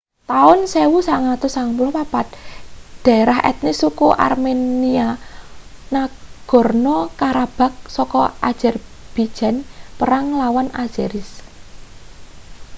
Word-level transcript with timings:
taun 0.31 0.59
1994 0.65 3.05
daerah 3.07 3.39
etnis 3.49 3.77
suku 3.83 4.07
armenia 4.27 5.09
nagorno-karabakh 5.93 7.75
saka 7.97 8.23
azerbijan 8.49 9.55
perang 9.99 10.25
nglawan 10.31 10.67
azeris 10.83 11.29